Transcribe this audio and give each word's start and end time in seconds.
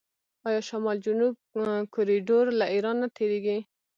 آیا 0.47 0.61
شمال 0.69 0.97
جنوب 1.05 1.35
کوریډور 1.93 2.45
له 2.59 2.65
ایران 2.73 2.97
نه 3.03 3.07
تیریږي؟ 3.17 3.59